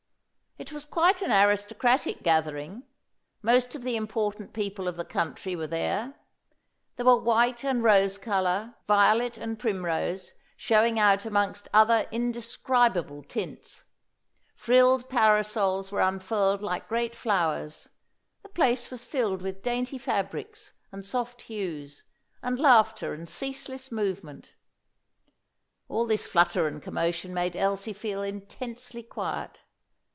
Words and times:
It 0.57 0.71
was 0.73 0.85
quite 0.85 1.23
an 1.23 1.31
aristocratic 1.31 2.21
gathering; 2.21 2.83
most 3.41 3.73
of 3.73 3.81
the 3.81 3.95
important 3.95 4.53
people 4.53 4.87
of 4.87 4.95
the 4.95 5.05
country 5.05 5.55
were 5.55 5.65
there. 5.65 6.19
There 6.97 7.05
were 7.07 7.15
white 7.17 7.63
and 7.63 7.81
rose 7.81 8.19
colour, 8.19 8.75
violet 8.85 9.37
and 9.39 9.57
primrose, 9.57 10.33
showing 10.57 10.99
out 10.99 11.25
amongst 11.25 11.67
other 11.73 12.07
indescribable 12.11 13.23
tints. 13.23 13.85
Frilled 14.55 15.09
parasols 15.09 15.91
were 15.91 16.01
unfurled 16.01 16.61
like 16.61 16.89
great 16.89 17.15
flowers; 17.15 17.89
the 18.43 18.49
place 18.49 18.91
was 18.91 19.03
filled 19.03 19.41
with 19.41 19.63
dainty 19.63 19.97
fabrics, 19.97 20.73
and 20.91 21.03
soft 21.03 21.43
hues, 21.43 22.03
and 22.43 22.59
laughter 22.59 23.13
and 23.15 23.27
ceaseless 23.27 23.91
movement. 23.91 24.53
All 25.89 26.05
this 26.05 26.27
flutter 26.27 26.67
and 26.67 26.83
commotion 26.83 27.33
made 27.33 27.55
Elsie 27.55 27.93
feel 27.93 28.21
intensely 28.21 29.01
quiet. 29.01 29.63